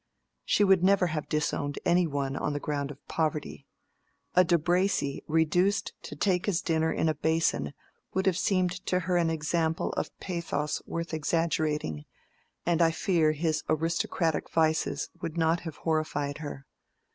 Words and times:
She 0.43 0.63
would 0.63 0.83
never 0.83 1.05
have 1.13 1.29
disowned 1.29 1.77
any 1.85 2.07
one 2.07 2.35
on 2.35 2.53
the 2.53 2.59
ground 2.59 2.89
of 2.89 3.07
poverty: 3.07 3.67
a 4.33 4.43
De 4.43 4.57
Bracy 4.57 5.23
reduced 5.27 5.93
to 6.01 6.15
take 6.15 6.47
his 6.47 6.63
dinner 6.63 6.91
in 6.91 7.07
a 7.07 7.13
basin 7.13 7.75
would 8.15 8.25
have 8.25 8.35
seemed 8.35 8.71
to 8.87 9.01
her 9.01 9.15
an 9.17 9.29
example 9.29 9.91
of 9.91 10.09
pathos 10.19 10.81
worth 10.87 11.13
exaggerating, 11.13 12.05
and 12.65 12.81
I 12.81 12.89
fear 12.89 13.33
his 13.33 13.63
aristocratic 13.69 14.49
vices 14.49 15.11
would 15.21 15.37
not 15.37 15.59
have 15.59 15.75
horrified 15.75 16.39
her. 16.39 16.65